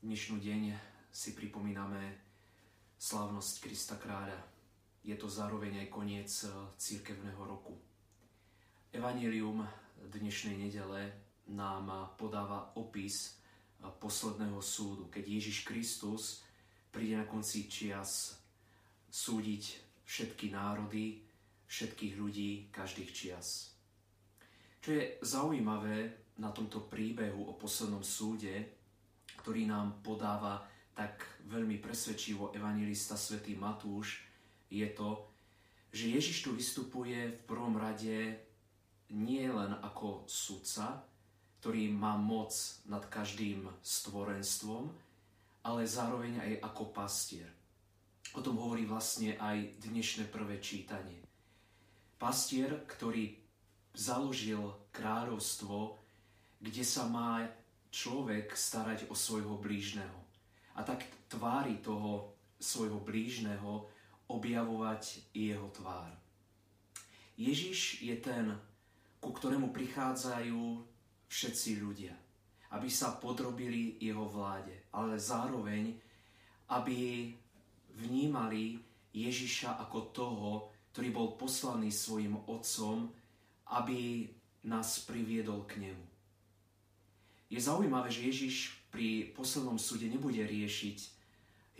Dnešnú 0.00 0.40
deň 0.40 0.72
si 1.12 1.36
pripomíname 1.36 2.00
slávnosť 2.96 3.54
Krista 3.60 4.00
kráľa. 4.00 4.40
Je 5.04 5.12
to 5.12 5.28
zároveň 5.28 5.84
aj 5.84 5.92
koniec 5.92 6.32
eh, 6.48 6.56
církevného 6.80 7.36
roku. 7.44 7.76
Evangelium 8.96 9.60
dnešnej 10.00 10.56
nedele 10.56 11.12
nám 11.52 12.16
podáva 12.16 12.72
opis 12.80 13.36
eh, 13.36 13.92
posledného 13.92 14.56
súdu, 14.64 15.12
keď 15.12 15.36
Ježiš 15.36 15.68
Kristus 15.68 16.48
príde 16.88 17.20
na 17.20 17.28
konci 17.28 17.68
čias 17.68 18.40
súdiť 19.12 19.64
všetky 20.08 20.48
národy, 20.48 21.28
všetkých 21.68 22.16
ľudí, 22.16 22.72
každých 22.72 23.10
čias. 23.12 23.76
Čo 24.80 24.96
je 24.96 25.04
zaujímavé 25.20 26.24
na 26.40 26.48
tomto 26.56 26.88
príbehu 26.88 27.52
o 27.52 27.52
poslednom 27.52 28.00
súde, 28.00 28.79
ktorý 29.40 29.64
nám 29.64 30.04
podáva 30.04 30.60
tak 30.92 31.24
veľmi 31.48 31.80
presvedčivo 31.80 32.52
evangelista 32.52 33.16
svätý 33.16 33.56
Matúš, 33.56 34.20
je 34.68 34.84
to, 34.92 35.24
že 35.90 36.12
Ježiš 36.12 36.46
tu 36.46 36.50
vystupuje 36.54 37.34
v 37.34 37.42
prvom 37.48 37.74
rade 37.80 38.36
nie 39.10 39.46
len 39.48 39.74
ako 39.82 40.28
sudca, 40.30 41.02
ktorý 41.58 41.90
má 41.90 42.14
moc 42.14 42.54
nad 42.86 43.02
každým 43.10 43.66
stvorenstvom, 43.82 44.86
ale 45.66 45.82
zároveň 45.84 46.40
aj 46.40 46.52
ako 46.62 46.84
pastier. 46.94 47.48
O 48.32 48.40
tom 48.40 48.56
hovorí 48.62 48.86
vlastne 48.86 49.34
aj 49.34 49.82
dnešné 49.82 50.30
prvé 50.30 50.62
čítanie. 50.62 51.18
Pastier, 52.20 52.86
ktorý 52.86 53.34
založil 53.90 54.62
kráľovstvo, 54.94 55.98
kde 56.62 56.84
sa 56.86 57.10
má 57.10 57.42
človek 57.90 58.54
starať 58.54 59.10
o 59.10 59.14
svojho 59.14 59.58
blížneho. 59.58 60.18
A 60.78 60.86
tak 60.86 61.04
tvári 61.26 61.82
toho 61.82 62.32
svojho 62.56 63.02
blížneho 63.02 63.90
objavovať 64.30 65.34
jeho 65.34 65.68
tvár. 65.74 66.14
Ježiš 67.34 68.04
je 68.04 68.14
ten, 68.20 68.54
ku 69.18 69.34
ktorému 69.34 69.74
prichádzajú 69.74 70.86
všetci 71.26 71.70
ľudia, 71.82 72.14
aby 72.70 72.86
sa 72.86 73.18
podrobili 73.18 73.98
jeho 73.98 74.28
vláde, 74.28 74.86
ale 74.94 75.18
zároveň, 75.18 75.98
aby 76.70 77.30
vnímali 77.96 78.78
Ježiša 79.10 79.82
ako 79.82 79.98
toho, 80.14 80.50
ktorý 80.94 81.08
bol 81.10 81.28
poslaný 81.34 81.90
svojim 81.90 82.38
otcom, 82.46 83.10
aby 83.74 84.30
nás 84.66 85.02
priviedol 85.06 85.66
k 85.66 85.90
nemu. 85.90 86.04
Je 87.50 87.58
zaujímavé, 87.58 88.06
že 88.14 88.30
Ježiš 88.30 88.78
pri 88.94 89.34
poslednom 89.34 89.74
súde 89.74 90.06
nebude 90.06 90.38
riešiť 90.38 90.98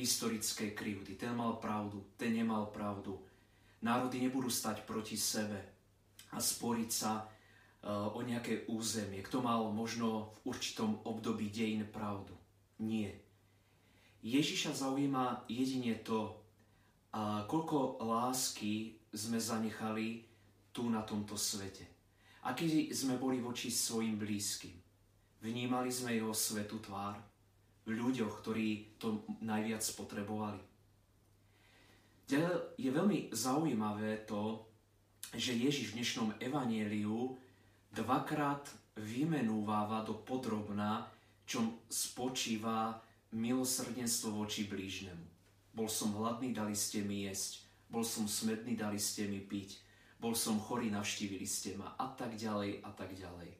historické 0.00 0.72
krivdy. 0.72 1.14
Ten 1.20 1.36
mal 1.36 1.60
pravdu, 1.60 2.00
ten 2.16 2.32
nemal 2.32 2.72
pravdu. 2.72 3.20
Národy 3.84 4.18
nebudú 4.24 4.48
stať 4.48 4.88
proti 4.88 5.20
sebe 5.20 5.60
a 6.32 6.40
sporiť 6.40 6.90
sa 6.90 7.20
uh, 7.20 8.08
o 8.16 8.20
nejaké 8.24 8.64
územie. 8.72 9.20
Kto 9.20 9.44
mal 9.44 9.68
možno 9.68 10.32
v 10.42 10.56
určitom 10.56 11.04
období 11.04 11.52
dejin 11.52 11.84
pravdu? 11.84 12.32
Nie. 12.80 13.12
Ježiša 14.24 14.74
zaujíma 14.74 15.46
jedine 15.46 15.94
to, 16.02 16.34
koľko 17.48 18.02
lásky 18.02 18.98
sme 19.14 19.38
zanechali 19.38 20.26
tu 20.74 20.90
na 20.90 21.02
tomto 21.02 21.38
svete. 21.38 21.86
Aký 22.46 22.90
sme 22.94 23.18
boli 23.18 23.42
voči 23.42 23.70
svojim 23.70 24.18
blízkym. 24.18 24.87
Vnímali 25.38 25.94
sme 25.94 26.18
jeho 26.18 26.34
svetú 26.34 26.82
tvár 26.82 27.14
v 27.86 27.94
ľuďoch, 27.94 28.42
ktorí 28.42 28.98
to 28.98 29.22
najviac 29.38 29.80
potrebovali. 29.94 30.58
Ďalej 32.28 32.76
je 32.76 32.90
veľmi 32.92 33.18
zaujímavé 33.32 34.28
to, 34.28 34.66
že 35.32 35.56
Ježiš 35.56 35.92
v 35.92 36.02
dnešnom 36.02 36.28
evanieliu 36.42 37.38
dvakrát 37.94 38.68
vymenúváva 38.98 40.04
do 40.04 40.12
podrobná, 40.12 41.08
čom 41.48 41.80
spočíva 41.88 43.00
milosrdenstvo 43.32 44.36
voči 44.36 44.68
blížnemu. 44.68 45.24
Bol 45.72 45.88
som 45.88 46.12
hladný, 46.18 46.50
dali 46.52 46.74
ste 46.74 47.06
mi 47.06 47.24
jesť. 47.30 47.64
Bol 47.88 48.04
som 48.04 48.28
smedný, 48.28 48.76
dali 48.76 49.00
ste 49.00 49.30
mi 49.30 49.40
piť. 49.40 49.80
Bol 50.18 50.34
som 50.34 50.58
chorý, 50.58 50.90
navštívili 50.90 51.46
ste 51.46 51.78
ma. 51.78 51.94
A 51.96 52.10
tak 52.12 52.34
ďalej, 52.34 52.82
a 52.82 52.90
tak 52.92 53.14
ďalej. 53.14 53.54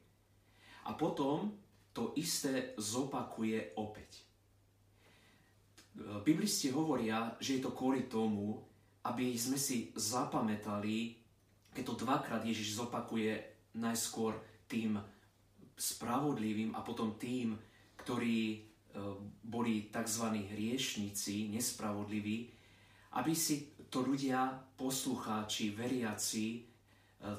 A 0.85 0.93
potom 0.99 1.55
to 1.99 2.15
isté 2.15 2.79
zopakuje 2.79 3.75
opäť. 3.75 4.23
Biblisti 6.23 6.71
hovoria, 6.71 7.35
že 7.43 7.59
je 7.59 7.63
to 7.67 7.75
kvôli 7.75 8.07
tomu, 8.07 8.55
aby 9.11 9.35
sme 9.35 9.59
si 9.59 9.91
zapamätali, 9.99 11.19
keď 11.75 11.83
to 11.83 11.95
dvakrát 12.07 12.47
Ježiš 12.47 12.79
zopakuje 12.79 13.35
najskôr 13.83 14.39
tým 14.71 14.95
spravodlivým 15.75 16.79
a 16.79 16.87
potom 16.87 17.19
tým, 17.19 17.59
ktorí 17.99 18.39
e, 18.55 18.59
boli 19.43 19.91
tzv. 19.91 20.39
hriešnici, 20.55 21.51
nespravodliví, 21.51 22.39
aby 23.19 23.33
si 23.35 23.75
to 23.91 24.07
ľudia, 24.07 24.55
poslucháči, 24.79 25.75
veriaci, 25.75 26.47
e, 26.47 26.61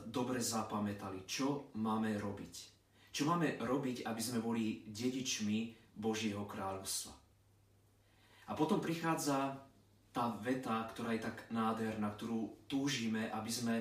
dobre 0.03 0.43
zapamätali, 0.43 1.23
čo 1.23 1.71
máme 1.79 2.15
robiť. 2.19 2.78
Čo 3.09 3.25
máme 3.25 3.57
robiť, 3.57 4.05
aby 4.05 4.21
sme 4.21 4.39
boli 4.39 4.85
dedičmi 4.85 5.73
Božieho 5.97 6.45
kráľovstva? 6.45 7.13
A 8.49 8.51
potom 8.57 8.81
prichádza 8.81 9.57
tá 10.09 10.33
veta, 10.41 10.85
ktorá 10.89 11.13
je 11.13 11.25
tak 11.25 11.49
nádherná, 11.53 12.09
ktorú 12.17 12.65
túžime, 12.65 13.29
aby 13.29 13.51
sme 13.53 13.75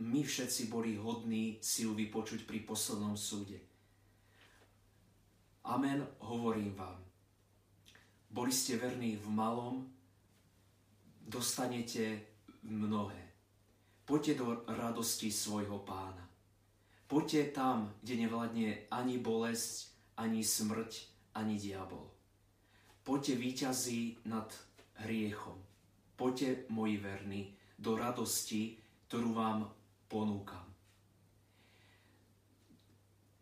my 0.00 0.20
všetci 0.24 0.72
boli 0.72 0.96
hodní 0.96 1.60
si 1.60 1.84
ju 1.84 1.92
vypočuť 1.92 2.48
pri 2.48 2.64
poslednom 2.64 3.16
súde. 3.16 3.60
Amen, 5.68 6.02
hovorím 6.24 6.74
vám. 6.74 6.98
Boli 8.32 8.52
ste 8.52 8.80
verní 8.80 9.20
v 9.20 9.28
malom, 9.28 9.84
dostanete 11.20 12.24
mnohé. 12.64 13.20
Poďte 14.02 14.42
do 14.42 14.64
radosti 14.66 15.30
svojho 15.30 15.84
pána. 15.84 16.31
Poďte 17.12 17.52
tam, 17.52 17.92
kde 18.00 18.24
nevládne 18.24 18.88
ani 18.88 19.20
bolesť, 19.20 19.92
ani 20.16 20.40
smrť, 20.40 21.12
ani 21.36 21.60
diabol. 21.60 22.08
Poďte 23.04 23.36
výťazí 23.36 24.24
nad 24.24 24.48
hriechom. 25.04 25.60
Poďte, 26.16 26.64
moji 26.72 26.96
verní, 26.96 27.52
do 27.76 28.00
radosti, 28.00 28.80
ktorú 29.12 29.36
vám 29.36 29.68
ponúkam. 30.08 30.64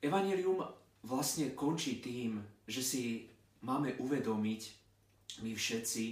Evangelium 0.03 0.67
vlastne 1.07 1.55
končí 1.55 2.03
tým, 2.03 2.43
že 2.67 2.83
si 2.83 3.03
máme 3.63 3.95
uvedomiť 4.03 4.63
my 5.47 5.55
všetci, 5.55 6.05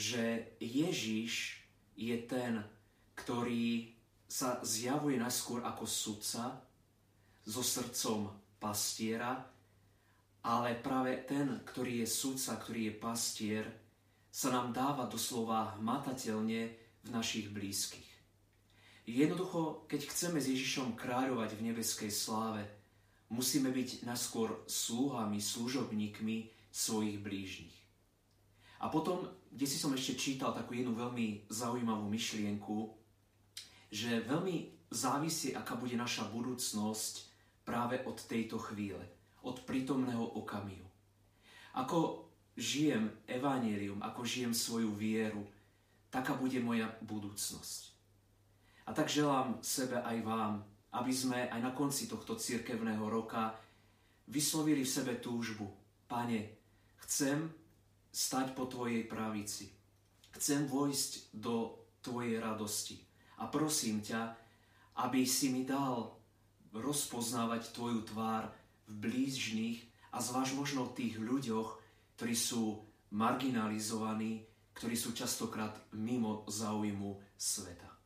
že 0.00 0.56
Ježiš 0.64 1.60
je 1.92 2.16
ten, 2.24 2.64
ktorý 3.20 3.92
sa 4.24 4.64
zjavuje 4.64 5.20
najskôr 5.20 5.60
ako 5.60 5.84
sudca, 5.84 6.69
so 7.46 7.64
srdcom 7.64 8.30
pastiera, 8.60 9.36
ale 10.44 10.74
práve 10.80 11.24
ten, 11.28 11.60
ktorý 11.64 12.04
je 12.04 12.08
sudca, 12.08 12.56
ktorý 12.56 12.80
je 12.88 12.94
pastier, 12.96 13.64
sa 14.30 14.48
nám 14.54 14.72
dáva 14.72 15.10
doslova 15.10 15.76
hmatateľne 15.80 16.60
v 17.04 17.08
našich 17.10 17.50
blízkych. 17.50 18.08
Jednoducho, 19.10 19.90
keď 19.90 20.06
chceme 20.06 20.38
s 20.38 20.46
Ježišom 20.46 20.94
kráľovať 20.94 21.58
v 21.58 21.64
nebeskej 21.72 22.12
sláve, 22.14 22.62
musíme 23.34 23.74
byť 23.74 24.06
naskôr 24.06 24.62
sluhami, 24.70 25.42
služobníkmi 25.42 26.36
svojich 26.70 27.18
blížnych. 27.18 27.76
A 28.80 28.88
potom, 28.88 29.26
kde 29.50 29.66
si 29.66 29.76
som 29.76 29.92
ešte 29.92 30.14
čítal 30.16 30.54
takú 30.54 30.78
jednu 30.78 30.94
veľmi 30.94 31.50
zaujímavú 31.50 32.06
myšlienku, 32.06 32.94
že 33.90 34.22
veľmi 34.24 34.88
závisí, 34.94 35.52
aká 35.52 35.74
bude 35.74 35.98
naša 35.98 36.30
budúcnosť 36.30 37.29
práve 37.70 38.02
od 38.02 38.18
tejto 38.26 38.58
chvíle, 38.58 39.06
od 39.46 39.62
prítomného 39.62 40.34
okamihu. 40.42 40.90
Ako 41.78 42.26
žijem 42.58 43.14
evanílium, 43.30 44.02
ako 44.02 44.26
žijem 44.26 44.50
svoju 44.50 44.90
vieru, 44.90 45.46
taká 46.10 46.34
bude 46.34 46.58
moja 46.58 46.90
budúcnosť. 47.06 47.94
A 48.84 48.90
tak 48.90 49.06
želám 49.06 49.62
sebe 49.62 50.02
aj 50.02 50.18
vám, 50.26 50.66
aby 50.98 51.14
sme 51.14 51.46
aj 51.46 51.62
na 51.62 51.70
konci 51.70 52.10
tohto 52.10 52.34
cirkevného 52.34 53.06
roka 53.06 53.54
vyslovili 54.26 54.82
v 54.82 54.90
sebe 54.90 55.14
túžbu. 55.22 55.70
Pane, 56.10 56.50
chcem 57.06 57.46
stať 58.10 58.50
po 58.58 58.66
Tvojej 58.66 59.06
pravici. 59.06 59.70
Chcem 60.34 60.66
vojsť 60.66 61.30
do 61.38 61.78
Tvojej 62.02 62.42
radosti. 62.42 62.98
A 63.38 63.46
prosím 63.46 64.02
ťa, 64.02 64.34
aby 65.06 65.22
si 65.22 65.54
mi 65.54 65.62
dal 65.62 66.19
rozpoznávať 66.74 67.74
tvoju 67.74 68.06
tvár 68.06 68.50
v 68.86 68.92
blížnych 68.98 69.78
a 70.14 70.18
zvlášť 70.18 70.52
možno 70.58 70.90
tých 70.90 71.18
ľuďoch, 71.18 71.78
ktorí 72.16 72.34
sú 72.34 72.82
marginalizovaní, 73.14 74.46
ktorí 74.74 74.94
sú 74.94 75.12
častokrát 75.12 75.74
mimo 75.94 76.46
záujmu 76.46 77.18
sveta. 77.36 77.99